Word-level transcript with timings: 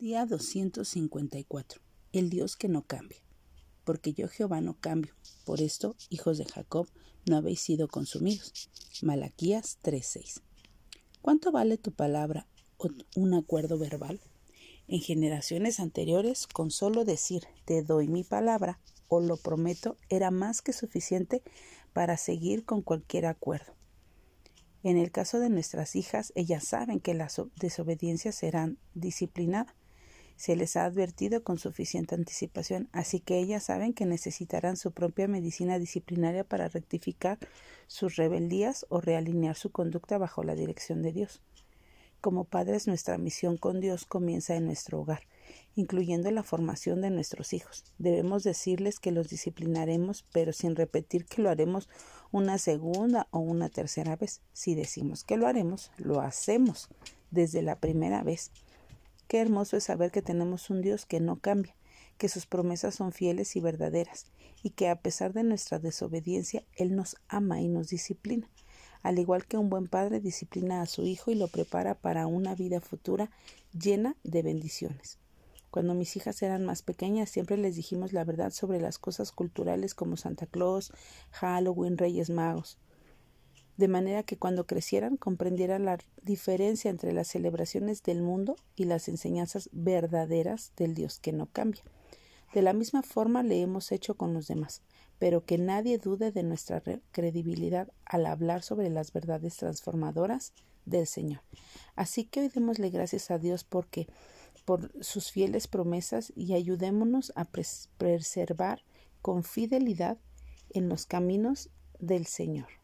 Día 0.00 0.26
254. 0.26 1.80
El 2.12 2.28
Dios 2.28 2.56
que 2.56 2.68
no 2.68 2.82
cambia. 2.82 3.22
Porque 3.84 4.12
yo 4.12 4.28
Jehová 4.28 4.60
no 4.60 4.74
cambio. 4.74 5.14
Por 5.44 5.60
esto, 5.60 5.94
hijos 6.10 6.36
de 6.36 6.44
Jacob, 6.44 6.88
no 7.26 7.36
habéis 7.36 7.60
sido 7.60 7.86
consumidos. 7.86 8.68
Malaquías 9.02 9.78
3:6. 9.82 10.42
¿Cuánto 11.22 11.52
vale 11.52 11.78
tu 11.78 11.92
palabra 11.92 12.48
o 12.76 12.88
un 13.14 13.34
acuerdo 13.34 13.78
verbal? 13.78 14.20
En 14.88 15.00
generaciones 15.00 15.78
anteriores, 15.78 16.48
con 16.48 16.72
solo 16.72 17.04
decir 17.04 17.44
te 17.64 17.84
doy 17.84 18.08
mi 18.08 18.24
palabra 18.24 18.80
o 19.06 19.20
lo 19.20 19.36
prometo 19.36 19.96
era 20.08 20.32
más 20.32 20.60
que 20.60 20.72
suficiente 20.72 21.40
para 21.92 22.16
seguir 22.16 22.64
con 22.64 22.82
cualquier 22.82 23.26
acuerdo. 23.26 23.74
En 24.82 24.98
el 24.98 25.12
caso 25.12 25.38
de 25.38 25.50
nuestras 25.50 25.94
hijas, 25.94 26.32
ellas 26.34 26.64
saben 26.64 26.98
que 26.98 27.14
las 27.14 27.40
desobediencias 27.56 28.34
serán 28.34 28.76
disciplinadas 28.92 29.74
se 30.36 30.56
les 30.56 30.76
ha 30.76 30.84
advertido 30.84 31.42
con 31.44 31.58
suficiente 31.58 32.14
anticipación, 32.14 32.88
así 32.92 33.20
que 33.20 33.38
ellas 33.38 33.64
saben 33.64 33.94
que 33.94 34.06
necesitarán 34.06 34.76
su 34.76 34.92
propia 34.92 35.28
medicina 35.28 35.78
disciplinaria 35.78 36.44
para 36.44 36.68
rectificar 36.68 37.38
sus 37.86 38.16
rebeldías 38.16 38.86
o 38.88 39.00
realinear 39.00 39.56
su 39.56 39.70
conducta 39.70 40.18
bajo 40.18 40.42
la 40.42 40.54
dirección 40.54 41.02
de 41.02 41.12
Dios. 41.12 41.42
Como 42.24 42.44
padres, 42.44 42.86
nuestra 42.86 43.18
misión 43.18 43.58
con 43.58 43.80
Dios 43.80 44.06
comienza 44.06 44.56
en 44.56 44.64
nuestro 44.64 44.98
hogar, 44.98 45.24
incluyendo 45.74 46.30
la 46.30 46.42
formación 46.42 47.02
de 47.02 47.10
nuestros 47.10 47.52
hijos. 47.52 47.84
Debemos 47.98 48.44
decirles 48.44 48.98
que 48.98 49.12
los 49.12 49.28
disciplinaremos, 49.28 50.24
pero 50.32 50.54
sin 50.54 50.74
repetir 50.74 51.26
que 51.26 51.42
lo 51.42 51.50
haremos 51.50 51.90
una 52.32 52.56
segunda 52.56 53.28
o 53.30 53.40
una 53.40 53.68
tercera 53.68 54.16
vez. 54.16 54.40
Si 54.54 54.74
decimos 54.74 55.22
que 55.22 55.36
lo 55.36 55.46
haremos, 55.46 55.90
lo 55.98 56.22
hacemos 56.22 56.88
desde 57.30 57.60
la 57.60 57.78
primera 57.78 58.22
vez. 58.22 58.52
Qué 59.28 59.40
hermoso 59.40 59.76
es 59.76 59.84
saber 59.84 60.10
que 60.10 60.22
tenemos 60.22 60.70
un 60.70 60.82
Dios 60.82 61.06
que 61.06 61.20
no 61.20 61.40
cambia, 61.40 61.74
que 62.18 62.28
sus 62.28 62.46
promesas 62.46 62.94
son 62.94 63.12
fieles 63.12 63.56
y 63.56 63.60
verdaderas, 63.60 64.26
y 64.62 64.70
que 64.70 64.88
a 64.88 64.96
pesar 64.96 65.32
de 65.32 65.42
nuestra 65.42 65.78
desobediencia, 65.78 66.64
Él 66.76 66.94
nos 66.94 67.16
ama 67.28 67.60
y 67.60 67.68
nos 67.68 67.88
disciplina, 67.88 68.48
al 69.02 69.18
igual 69.18 69.46
que 69.46 69.56
un 69.56 69.70
buen 69.70 69.86
padre 69.86 70.20
disciplina 70.20 70.82
a 70.82 70.86
su 70.86 71.04
hijo 71.04 71.30
y 71.30 71.34
lo 71.34 71.48
prepara 71.48 71.94
para 71.94 72.26
una 72.26 72.54
vida 72.54 72.80
futura 72.80 73.30
llena 73.72 74.16
de 74.24 74.42
bendiciones. 74.42 75.18
Cuando 75.70 75.94
mis 75.94 76.14
hijas 76.16 76.40
eran 76.42 76.64
más 76.64 76.82
pequeñas 76.82 77.30
siempre 77.30 77.56
les 77.56 77.74
dijimos 77.74 78.12
la 78.12 78.24
verdad 78.24 78.52
sobre 78.52 78.80
las 78.80 78.98
cosas 78.98 79.32
culturales 79.32 79.94
como 79.94 80.16
Santa 80.16 80.46
Claus, 80.46 80.92
Halloween, 81.32 81.98
Reyes 81.98 82.30
Magos 82.30 82.78
de 83.76 83.88
manera 83.88 84.22
que 84.22 84.36
cuando 84.36 84.66
crecieran 84.66 85.16
comprendieran 85.16 85.84
la 85.84 85.98
diferencia 86.22 86.90
entre 86.90 87.12
las 87.12 87.28
celebraciones 87.28 88.02
del 88.02 88.22
mundo 88.22 88.56
y 88.76 88.84
las 88.84 89.08
enseñanzas 89.08 89.68
verdaderas 89.72 90.72
del 90.76 90.94
Dios 90.94 91.18
que 91.18 91.32
no 91.32 91.46
cambia. 91.46 91.82
De 92.54 92.62
la 92.62 92.72
misma 92.72 93.02
forma 93.02 93.42
le 93.42 93.60
hemos 93.60 93.90
hecho 93.90 94.16
con 94.16 94.32
los 94.32 94.46
demás, 94.46 94.82
pero 95.18 95.44
que 95.44 95.58
nadie 95.58 95.98
dude 95.98 96.30
de 96.30 96.42
nuestra 96.44 96.82
credibilidad 97.10 97.92
al 98.04 98.26
hablar 98.26 98.62
sobre 98.62 98.90
las 98.90 99.12
verdades 99.12 99.56
transformadoras 99.56 100.52
del 100.84 101.06
Señor. 101.06 101.40
Así 101.96 102.24
que 102.24 102.40
hoy 102.40 102.48
démosle 102.48 102.90
gracias 102.90 103.30
a 103.30 103.38
Dios 103.38 103.64
porque 103.64 104.06
por 104.64 104.92
sus 105.02 105.32
fieles 105.32 105.66
promesas 105.66 106.32
y 106.36 106.54
ayudémonos 106.54 107.32
a 107.34 107.44
preservar 107.98 108.82
con 109.20 109.42
fidelidad 109.42 110.18
en 110.70 110.88
los 110.88 111.06
caminos 111.06 111.70
del 111.98 112.26
Señor. 112.26 112.83